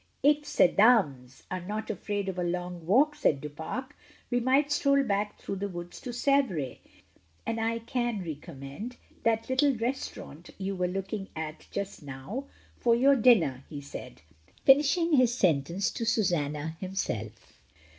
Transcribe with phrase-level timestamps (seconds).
[0.23, 3.85] "If ces dames are not afraid of a long walk," said Du Pare,
[4.31, 6.77] "we might stroll back through the woods to Sevres;
[7.45, 12.45] and I can recommend that little restaurant you were looking at just now
[12.79, 14.23] for your dinner," he said,
[14.65, 17.53] finishing his sentence to Susanna herself.